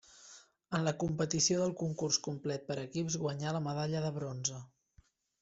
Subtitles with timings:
[0.77, 4.65] En la competició del concurs complet per equips guanyà la medalla de bronze.